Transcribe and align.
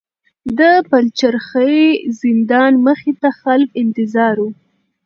د 0.57 0.59
پلچرخي 0.89 1.77
زندان 2.21 2.71
مخې 2.85 3.13
ته 3.21 3.29
خلک 3.41 3.69
انتظار 3.83 4.35
وو. 4.43 4.49